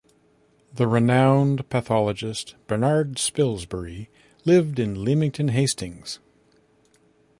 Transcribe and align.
The 0.73 0.87
renowned 0.87 1.69
pathologist 1.69 2.55
Bernard 2.65 3.19
Spilsbury 3.19 4.07
lived 4.45 4.79
in 4.79 5.03
Leamington 5.05 5.49
Hastings. 5.49 6.17